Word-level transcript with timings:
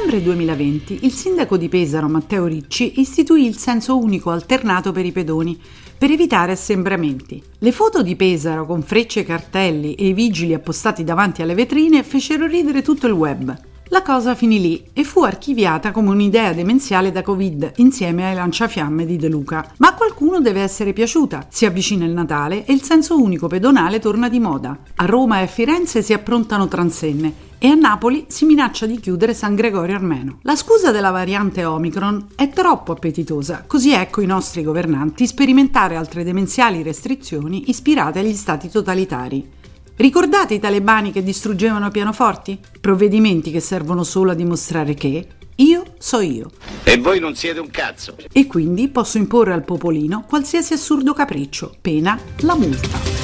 novembre 0.00 0.22
2020 0.22 0.98
il 1.02 1.12
sindaco 1.12 1.58
di 1.58 1.68
Pesaro 1.68 2.08
Matteo 2.08 2.46
Ricci 2.46 3.00
istituì 3.00 3.44
il 3.44 3.58
senso 3.58 3.98
unico 3.98 4.30
alternato 4.30 4.92
per 4.92 5.04
i 5.04 5.12
pedoni 5.12 5.60
per 5.98 6.10
evitare 6.10 6.52
assembramenti. 6.52 7.42
Le 7.58 7.70
foto 7.70 8.02
di 8.02 8.16
Pesaro 8.16 8.64
con 8.64 8.82
frecce 8.82 9.20
e 9.20 9.24
cartelli 9.24 9.94
e 9.94 10.08
i 10.08 10.12
vigili 10.14 10.54
appostati 10.54 11.04
davanti 11.04 11.42
alle 11.42 11.54
vetrine 11.54 12.02
fecero 12.02 12.46
ridere 12.46 12.80
tutto 12.80 13.06
il 13.08 13.12
web. 13.12 13.54
La 13.88 14.00
cosa 14.00 14.34
finì 14.34 14.58
lì 14.58 14.84
e 14.94 15.04
fu 15.04 15.22
archiviata 15.22 15.90
come 15.90 16.08
un'idea 16.08 16.54
demenziale 16.54 17.12
da 17.12 17.22
Covid 17.22 17.72
insieme 17.76 18.26
ai 18.26 18.34
lanciafiamme 18.34 19.04
di 19.04 19.16
De 19.16 19.28
Luca. 19.28 19.70
Ma 19.78 19.88
a 19.88 19.94
qualcuno 19.94 20.40
deve 20.40 20.62
essere 20.62 20.94
piaciuta. 20.94 21.46
Si 21.50 21.66
avvicina 21.66 22.06
il 22.06 22.12
Natale 22.12 22.64
e 22.64 22.72
il 22.72 22.82
senso 22.82 23.20
unico 23.20 23.48
pedonale 23.48 23.98
torna 23.98 24.30
di 24.30 24.40
moda. 24.40 24.78
A 24.94 25.04
Roma 25.04 25.40
e 25.40 25.42
a 25.42 25.46
Firenze 25.46 26.02
si 26.02 26.14
approntano 26.14 26.68
transenne 26.68 27.48
e 27.62 27.68
a 27.68 27.74
Napoli 27.74 28.24
si 28.28 28.46
minaccia 28.46 28.86
di 28.86 28.98
chiudere 28.98 29.34
San 29.34 29.54
Gregorio 29.54 29.94
Armeno. 29.94 30.38
La 30.42 30.56
scusa 30.56 30.90
della 30.90 31.10
variante 31.10 31.62
Omicron 31.66 32.28
è 32.34 32.48
troppo 32.48 32.92
appetitosa, 32.92 33.64
così 33.66 33.92
ecco 33.92 34.22
i 34.22 34.26
nostri 34.26 34.62
governanti 34.62 35.26
sperimentare 35.26 35.94
altre 35.94 36.24
demenziali 36.24 36.82
restrizioni 36.82 37.68
ispirate 37.68 38.20
agli 38.20 38.32
stati 38.32 38.70
totalitari. 38.70 39.46
Ricordate 39.94 40.54
i 40.54 40.58
talebani 40.58 41.12
che 41.12 41.22
distruggevano 41.22 41.90
pianoforti? 41.90 42.58
Provvedimenti 42.80 43.50
che 43.50 43.60
servono 43.60 44.04
solo 44.04 44.30
a 44.30 44.34
dimostrare 44.34 44.94
che 44.94 45.26
io 45.56 45.82
so 45.98 46.20
io. 46.20 46.50
E 46.84 46.96
voi 46.96 47.20
non 47.20 47.34
siete 47.34 47.60
un 47.60 47.68
cazzo. 47.68 48.16
E 48.32 48.46
quindi 48.46 48.88
posso 48.88 49.18
imporre 49.18 49.52
al 49.52 49.64
popolino 49.64 50.24
qualsiasi 50.26 50.72
assurdo 50.72 51.12
capriccio, 51.12 51.74
pena 51.82 52.18
la 52.38 52.56
multa. 52.56 53.19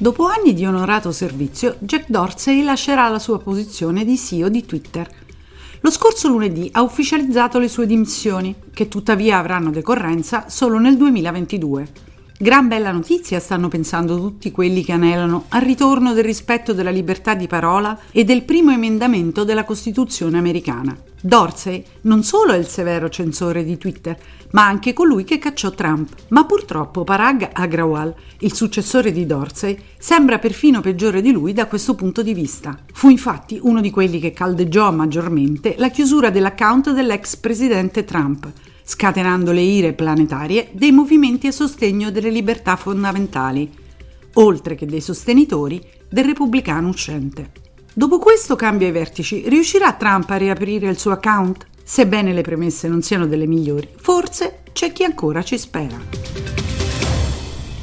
Dopo 0.00 0.26
anni 0.26 0.54
di 0.54 0.64
onorato 0.64 1.10
servizio, 1.10 1.74
Jack 1.80 2.04
Dorsey 2.06 2.62
lascerà 2.62 3.08
la 3.08 3.18
sua 3.18 3.40
posizione 3.40 4.04
di 4.04 4.16
CEO 4.16 4.48
di 4.48 4.64
Twitter. 4.64 5.10
Lo 5.80 5.90
scorso 5.90 6.28
lunedì 6.28 6.68
ha 6.70 6.82
ufficializzato 6.82 7.58
le 7.58 7.66
sue 7.66 7.84
dimissioni, 7.84 8.54
che 8.72 8.86
tuttavia 8.86 9.38
avranno 9.38 9.70
decorrenza 9.70 10.48
solo 10.48 10.78
nel 10.78 10.96
2022. 10.96 11.88
Gran 12.40 12.68
bella 12.68 12.92
notizia 12.92 13.40
stanno 13.40 13.66
pensando 13.66 14.16
tutti 14.16 14.52
quelli 14.52 14.84
che 14.84 14.92
anelano 14.92 15.46
al 15.48 15.62
ritorno 15.62 16.12
del 16.12 16.22
rispetto 16.22 16.72
della 16.72 16.92
libertà 16.92 17.34
di 17.34 17.48
parola 17.48 17.98
e 18.12 18.22
del 18.22 18.44
primo 18.44 18.70
emendamento 18.70 19.42
della 19.42 19.64
Costituzione 19.64 20.38
americana. 20.38 20.96
Dorsey 21.20 21.82
non 22.02 22.22
solo 22.22 22.52
è 22.52 22.56
il 22.56 22.68
severo 22.68 23.08
censore 23.08 23.64
di 23.64 23.76
Twitter, 23.76 24.16
ma 24.52 24.64
anche 24.64 24.92
colui 24.92 25.24
che 25.24 25.40
cacciò 25.40 25.72
Trump. 25.72 26.14
Ma 26.28 26.44
purtroppo 26.44 27.02
Parag 27.02 27.48
Agrawal, 27.52 28.14
il 28.38 28.54
successore 28.54 29.10
di 29.10 29.26
Dorsey, 29.26 29.76
sembra 29.98 30.38
perfino 30.38 30.80
peggiore 30.80 31.20
di 31.20 31.32
lui 31.32 31.52
da 31.52 31.66
questo 31.66 31.96
punto 31.96 32.22
di 32.22 32.34
vista. 32.34 32.78
Fu 32.92 33.08
infatti 33.08 33.58
uno 33.60 33.80
di 33.80 33.90
quelli 33.90 34.20
che 34.20 34.30
caldeggiò 34.30 34.92
maggiormente 34.92 35.74
la 35.76 35.90
chiusura 35.90 36.30
dell'account 36.30 36.92
dell'ex 36.92 37.34
presidente 37.34 38.04
Trump 38.04 38.48
scatenando 38.88 39.52
le 39.52 39.60
ire 39.60 39.92
planetarie 39.92 40.70
dei 40.72 40.92
movimenti 40.92 41.46
a 41.46 41.52
sostegno 41.52 42.10
delle 42.10 42.30
libertà 42.30 42.74
fondamentali, 42.74 43.70
oltre 44.34 44.76
che 44.76 44.86
dei 44.86 45.02
sostenitori 45.02 45.78
del 46.08 46.24
repubblicano 46.24 46.88
uscente. 46.88 47.50
Dopo 47.92 48.18
questo 48.18 48.56
cambio 48.56 48.86
ai 48.86 48.92
vertici, 48.94 49.46
riuscirà 49.46 49.92
Trump 49.92 50.30
a 50.30 50.36
riaprire 50.36 50.88
il 50.88 50.98
suo 50.98 51.10
account? 51.10 51.66
Sebbene 51.84 52.32
le 52.32 52.40
premesse 52.40 52.88
non 52.88 53.02
siano 53.02 53.26
delle 53.26 53.46
migliori, 53.46 53.86
forse 53.94 54.60
c'è 54.72 54.90
chi 54.90 55.04
ancora 55.04 55.42
ci 55.42 55.58
spera. 55.58 55.98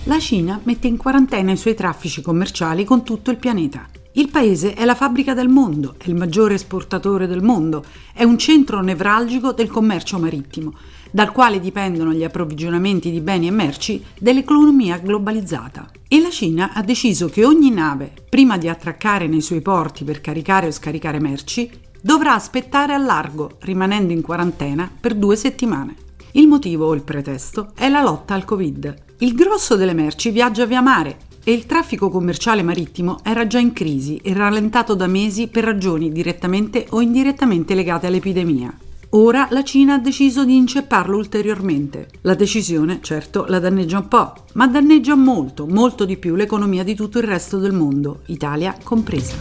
La 0.05 0.17
Cina 0.17 0.59
mette 0.63 0.87
in 0.87 0.97
quarantena 0.97 1.51
i 1.51 1.57
suoi 1.57 1.75
traffici 1.75 2.23
commerciali 2.23 2.83
con 2.83 3.03
tutto 3.03 3.29
il 3.29 3.37
pianeta. 3.37 3.87
Il 4.17 4.29
paese 4.29 4.73
è 4.75 4.85
la 4.85 4.95
fabbrica 4.95 5.33
del 5.33 5.49
mondo, 5.49 5.95
è 5.97 6.07
il 6.07 6.15
maggiore 6.15 6.53
esportatore 6.53 7.27
del 7.27 7.43
mondo, 7.43 7.83
è 8.13 8.23
un 8.23 8.37
centro 8.37 8.81
nevralgico 8.81 9.51
del 9.51 9.69
commercio 9.69 10.17
marittimo 10.17 10.73
dal 11.11 11.33
quale 11.33 11.59
dipendono 11.59 12.13
gli 12.13 12.23
approvvigionamenti 12.23 13.11
di 13.11 13.19
beni 13.19 13.47
e 13.47 13.51
merci 13.51 14.03
dell'economia 14.17 14.99
globalizzata. 14.99 15.89
E 16.07 16.21
la 16.21 16.29
Cina 16.29 16.71
ha 16.73 16.81
deciso 16.81 17.27
che 17.27 17.45
ogni 17.45 17.71
nave, 17.71 18.11
prima 18.29 18.57
di 18.57 18.69
attraccare 18.69 19.27
nei 19.27 19.41
suoi 19.41 19.61
porti 19.61 20.05
per 20.05 20.21
caricare 20.21 20.67
o 20.67 20.71
scaricare 20.71 21.19
merci, 21.19 21.69
dovrà 22.01 22.35
aspettare 22.35 22.93
a 22.93 22.97
largo, 22.97 23.57
rimanendo 23.59 24.13
in 24.13 24.21
quarantena 24.21 24.89
per 24.97 25.13
due 25.15 25.35
settimane. 25.35 25.95
Il 26.31 26.47
motivo 26.47 26.85
o 26.85 26.93
il 26.93 27.03
pretesto 27.03 27.71
è 27.75 27.89
la 27.89 28.01
lotta 28.01 28.33
al 28.33 28.45
Covid. 28.45 28.93
Il 29.19 29.35
grosso 29.35 29.75
delle 29.75 29.93
merci 29.93 30.31
viaggia 30.31 30.65
via 30.65 30.81
mare 30.81 31.17
e 31.47 31.53
il 31.53 31.67
traffico 31.67 32.09
commerciale 32.09 32.63
marittimo 32.63 33.19
era 33.23 33.45
già 33.45 33.59
in 33.59 33.71
crisi 33.71 34.17
e 34.17 34.33
rallentato 34.33 34.95
da 34.95 35.05
mesi 35.05 35.47
per 35.47 35.63
ragioni 35.63 36.11
direttamente 36.11 36.87
o 36.89 37.01
indirettamente 37.01 37.75
legate 37.75 38.07
all'epidemia. 38.07 38.75
Ora 39.09 39.47
la 39.51 39.63
Cina 39.63 39.93
ha 39.93 39.99
deciso 39.99 40.43
di 40.43 40.55
incepparlo 40.55 41.15
ulteriormente. 41.15 42.09
La 42.21 42.33
decisione, 42.33 42.99
certo, 43.01 43.45
la 43.47 43.59
danneggia 43.59 43.99
un 43.99 44.07
po', 44.07 44.33
ma 44.53 44.67
danneggia 44.67 45.15
molto, 45.15 45.67
molto 45.67 46.03
di 46.03 46.17
più 46.17 46.35
l'economia 46.35 46.83
di 46.83 46.95
tutto 46.95 47.19
il 47.19 47.25
resto 47.25 47.59
del 47.59 47.73
mondo, 47.73 48.21
Italia 48.25 48.75
compresa. 48.83 49.35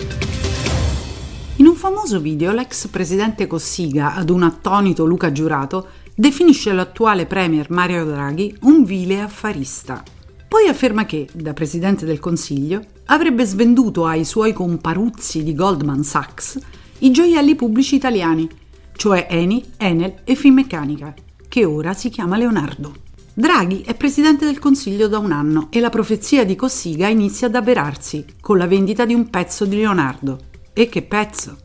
In 1.56 1.66
un 1.66 1.75
famoso 1.75 2.20
video 2.20 2.53
l'ex 2.53 2.87
presidente 2.88 3.47
Cossiga, 3.47 4.14
ad 4.14 4.28
un 4.28 4.43
attonito 4.43 5.06
Luca 5.06 5.32
Giurato, 5.32 5.88
definisce 6.14 6.72
l'attuale 6.72 7.26
premier 7.26 7.70
Mario 7.70 8.04
Draghi 8.04 8.54
un 8.62 8.84
vile 8.84 9.22
affarista. 9.22 10.13
Poi 10.54 10.69
afferma 10.69 11.04
che, 11.04 11.26
da 11.32 11.53
presidente 11.53 12.06
del 12.06 12.20
Consiglio, 12.20 12.81
avrebbe 13.06 13.44
svenduto 13.44 14.06
ai 14.06 14.25
suoi 14.25 14.53
comparuzzi 14.53 15.42
di 15.42 15.53
Goldman 15.53 16.04
Sachs 16.04 16.60
i 17.00 17.10
gioielli 17.10 17.56
pubblici 17.56 17.97
italiani 17.97 18.48
cioè 18.94 19.26
Eni, 19.28 19.64
Enel 19.76 20.20
e 20.22 20.37
Finmeccanica, 20.37 21.12
che 21.48 21.64
ora 21.64 21.93
si 21.93 22.09
chiama 22.09 22.37
Leonardo. 22.37 22.94
Draghi 23.34 23.82
è 23.84 23.97
presidente 23.97 24.44
del 24.44 24.60
Consiglio 24.60 25.09
da 25.09 25.19
un 25.19 25.32
anno 25.32 25.66
e 25.72 25.81
la 25.81 25.91
profezia 25.91 26.44
di 26.44 26.54
Cossiga 26.54 27.09
inizia 27.09 27.48
ad 27.48 27.56
avverarsi 27.56 28.25
con 28.41 28.56
la 28.56 28.69
vendita 28.69 29.04
di 29.04 29.12
un 29.12 29.28
pezzo 29.31 29.64
di 29.64 29.75
Leonardo. 29.75 30.38
E 30.72 30.88
che 30.88 31.03
pezzo! 31.03 31.63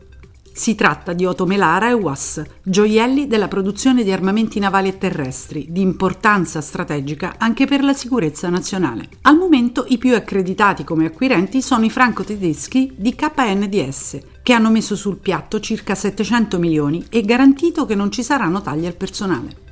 Si 0.52 0.74
tratta 0.74 1.12
di 1.12 1.24
Oto 1.24 1.46
Melara 1.46 1.88
e 1.88 1.92
UAS, 1.92 2.42
gioielli 2.62 3.26
della 3.26 3.48
produzione 3.48 4.04
di 4.04 4.12
armamenti 4.12 4.58
navali 4.58 4.88
e 4.88 4.98
terrestri, 4.98 5.66
di 5.70 5.80
importanza 5.80 6.60
strategica 6.60 7.36
anche 7.38 7.66
per 7.66 7.82
la 7.82 7.94
sicurezza 7.94 8.48
nazionale. 8.48 9.08
Al 9.22 9.38
momento 9.38 9.86
i 9.88 9.96
più 9.96 10.14
accreditati 10.14 10.84
come 10.84 11.06
acquirenti 11.06 11.62
sono 11.62 11.84
i 11.84 11.90
franco-tedeschi 11.90 12.92
di 12.96 13.14
KNDS, 13.14 14.18
che 14.42 14.52
hanno 14.52 14.70
messo 14.70 14.96
sul 14.96 15.16
piatto 15.16 15.60
circa 15.60 15.94
700 15.94 16.58
milioni 16.58 17.06
e 17.08 17.22
garantito 17.22 17.86
che 17.86 17.94
non 17.94 18.10
ci 18.10 18.22
saranno 18.22 18.60
tagli 18.60 18.86
al 18.86 18.96
personale. 18.96 19.68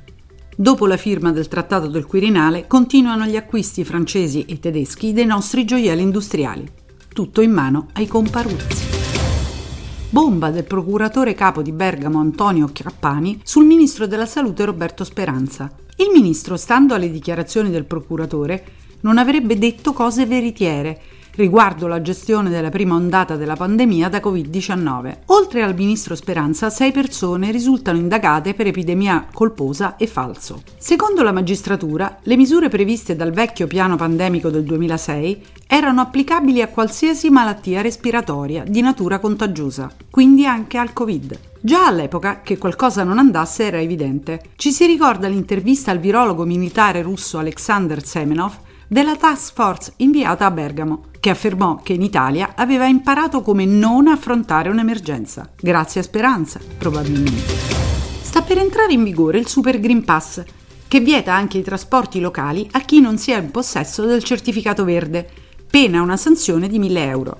Dopo 0.55 0.87
la 0.87 0.97
firma 0.97 1.31
del 1.31 1.47
Trattato 1.47 1.87
del 1.87 2.05
Quirinale 2.05 2.67
continuano 2.67 3.25
gli 3.25 3.37
acquisti 3.37 3.85
francesi 3.85 4.45
e 4.45 4.59
tedeschi 4.59 5.13
dei 5.13 5.25
nostri 5.25 5.65
gioielli 5.65 6.01
industriali, 6.01 6.67
tutto 7.13 7.41
in 7.41 7.51
mano 7.51 7.87
ai 7.93 8.07
comparuzzi. 8.07 8.88
Bomba 10.11 10.49
del 10.49 10.63
procuratore 10.63 11.35
capo 11.35 11.61
di 11.61 11.71
Bergamo 11.71 12.19
Antonio 12.19 12.65
Chiappani 12.71 13.41
sul 13.43 13.63
ministro 13.65 14.07
della 14.07 14.25
Salute 14.25 14.65
Roberto 14.65 15.03
Speranza. 15.03 15.71
Il 15.97 16.09
ministro, 16.11 16.57
stando 16.57 16.95
alle 16.95 17.11
dichiarazioni 17.11 17.69
del 17.69 17.85
procuratore, 17.85 18.63
non 19.01 19.19
avrebbe 19.19 19.59
detto 19.59 19.93
cose 19.93 20.25
veritiere 20.25 20.99
riguardo 21.39 21.87
la 21.87 22.01
gestione 22.01 22.49
della 22.49 22.69
prima 22.69 22.95
ondata 22.95 23.37
della 23.37 23.55
pandemia 23.55 24.09
da 24.09 24.19
Covid-19. 24.19 25.19
Oltre 25.27 25.63
al 25.63 25.73
ministro 25.73 26.13
Speranza, 26.13 26.69
sei 26.69 26.91
persone 26.91 27.49
risultano 27.49 27.97
indagate 27.97 28.53
per 28.53 28.67
epidemia 28.67 29.25
colposa 29.33 29.95
e 29.95 30.05
falso. 30.05 30.63
Secondo 30.77 31.23
la 31.23 31.31
magistratura, 31.31 32.19
le 32.23 32.35
misure 32.35 32.67
previste 32.67 33.15
dal 33.15 33.31
vecchio 33.31 33.67
piano 33.67 33.95
pandemico 33.95 34.49
del 34.49 34.63
2006 34.63 35.45
erano 35.65 36.01
applicabili 36.01 36.61
a 36.61 36.67
qualsiasi 36.67 37.29
malattia 37.29 37.81
respiratoria 37.81 38.65
di 38.67 38.81
natura 38.81 39.19
contagiosa, 39.19 39.89
quindi 40.09 40.45
anche 40.45 40.77
al 40.77 40.91
Covid. 40.91 41.39
Già 41.61 41.87
all'epoca 41.87 42.41
che 42.41 42.57
qualcosa 42.57 43.03
non 43.03 43.17
andasse 43.17 43.65
era 43.65 43.79
evidente. 43.79 44.41
Ci 44.57 44.73
si 44.73 44.85
ricorda 44.85 45.29
l'intervista 45.29 45.91
al 45.91 45.99
virologo 45.99 46.43
militare 46.43 47.01
russo 47.01 47.37
Alexander 47.37 48.05
Semenov 48.05 48.67
della 48.91 49.15
task 49.15 49.53
force 49.53 49.93
inviata 49.97 50.47
a 50.47 50.51
Bergamo, 50.51 51.03
che 51.19 51.29
affermò 51.29 51.79
che 51.83 51.93
in 51.93 52.01
Italia 52.01 52.53
aveva 52.55 52.87
imparato 52.87 53.41
come 53.41 53.63
non 53.63 54.07
affrontare 54.07 54.69
un'emergenza, 54.69 55.47
grazie 55.61 56.01
a 56.01 56.03
Speranza, 56.03 56.59
probabilmente. 56.77 57.53
Sta 58.23 58.41
per 58.41 58.57
entrare 58.57 58.93
in 58.93 59.03
vigore 59.03 59.37
il 59.37 59.47
Super 59.47 59.79
Green 59.79 60.03
Pass, 60.03 60.43
che 60.87 60.99
vieta 61.01 61.35
anche 61.35 61.59
i 61.59 61.63
trasporti 61.63 62.19
locali 62.19 62.67
a 62.71 62.79
chi 62.79 62.99
non 62.99 63.19
sia 63.19 63.37
in 63.37 63.51
possesso 63.51 64.05
del 64.05 64.23
certificato 64.23 64.83
verde, 64.83 65.29
pena 65.69 66.01
una 66.01 66.17
sanzione 66.17 66.67
di 66.67 66.79
1000 66.79 67.03
euro. 67.03 67.37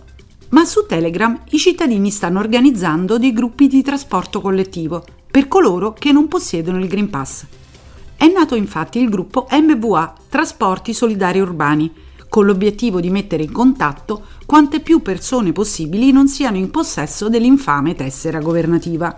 Ma 0.50 0.66
su 0.66 0.86
Telegram 0.86 1.42
i 1.50 1.57
cittadini 1.57 2.12
stanno 2.12 2.40
organizzando 2.40 3.18
dei 3.18 3.34
gruppi 3.34 3.68
di 3.68 3.81
trasporto 3.81 4.40
collettivo 4.40 5.04
per 5.31 5.48
coloro 5.48 5.94
che 5.94 6.12
non 6.12 6.28
possiedono 6.28 6.78
il 6.78 6.88
Green 6.88 7.10
Pass 7.10 7.45
è 8.19 8.27
nato 8.27 8.56
infatti 8.56 9.00
il 9.00 9.07
gruppo 9.07 9.48
MVA 9.50 10.13
Trasporti 10.27 10.94
Solidari 10.94 11.39
Urbani, 11.39 11.89
con 12.27 12.45
l'obiettivo 12.45 13.00
di 13.00 13.10
mettere 13.10 13.44
in 13.44 13.54
contatto 13.54 14.25
quante 14.45 14.81
più 14.81 15.01
persone 15.01 15.54
possibili 15.54 16.12
non 16.12 16.27
siano 16.27 16.57
in 16.57 16.69
possesso 16.69 17.30
dell'infame 17.30 17.95
tessera 17.95 18.39
governativa. 18.39 19.18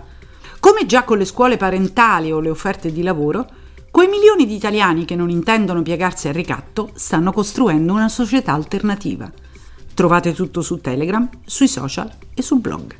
Come 0.60 0.86
già 0.86 1.02
con 1.02 1.18
le 1.18 1.24
scuole 1.24 1.56
parentali 1.56 2.30
o 2.30 2.38
le 2.38 2.50
offerte 2.50 2.92
di 2.92 3.02
lavoro, 3.02 3.44
quei 3.90 4.06
milioni 4.06 4.46
di 4.46 4.54
italiani 4.54 5.04
che 5.04 5.16
non 5.16 5.30
intendono 5.30 5.82
piegarsi 5.82 6.28
al 6.28 6.34
ricatto 6.34 6.92
stanno 6.94 7.32
costruendo 7.32 7.94
una 7.94 8.08
società 8.08 8.52
alternativa. 8.52 9.28
Trovate 9.94 10.32
tutto 10.32 10.62
su 10.62 10.80
Telegram, 10.80 11.28
sui 11.44 11.66
social 11.66 12.08
e 12.34 12.40
sul 12.40 12.60
blog. 12.60 12.94